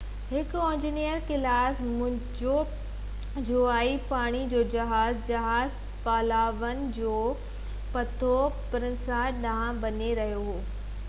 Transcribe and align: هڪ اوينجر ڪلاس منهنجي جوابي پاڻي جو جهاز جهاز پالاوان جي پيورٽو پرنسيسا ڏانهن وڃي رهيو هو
هڪ 0.27 0.53
اوينجر 0.67 0.95
ڪلاس 1.25 1.81
منهنجي 1.89 3.43
جوابي 3.49 3.91
پاڻي 4.13 4.41
جو 4.55 4.63
جهاز 4.77 5.21
جهاز 5.27 5.77
پالاوان 6.07 6.83
جي 6.99 7.13
پيورٽو 7.93 8.33
پرنسيسا 8.73 9.21
ڏانهن 9.45 9.81
وڃي 9.87 10.13
رهيو 10.25 10.43
هو 10.51 10.59